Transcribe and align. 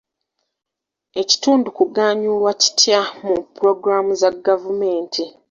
Ekitundu 1.21 1.67
kuganyulwa 1.77 2.51
kitya 2.61 3.01
mu 3.25 3.35
pulogulaamu 3.53 4.11
za 4.21 4.29
gavumenti? 4.45 5.21